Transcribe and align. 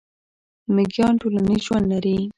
میږیان 0.73 1.13
ټولنیز 1.21 1.61
ژوند 1.67 1.85
لري 1.91 2.15